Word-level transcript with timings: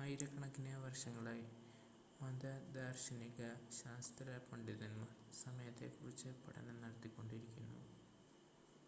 ആയിരക്കണക്കിന് 0.00 0.74
വർഷങ്ങളായി 0.82 1.46
മത 2.20 2.44
ദാർശനിക 2.72 3.40
ശാസ്ത്ര 3.78 4.38
പണ്ഡിതന്മാർ 4.48 5.10
സമയത്തെ 5.40 5.88
കുറിച്ച് 5.96 6.30
പഠനം 6.44 6.78
നടത്തിക്കൊണ്ടിരിക്കുന്നു 6.80 7.80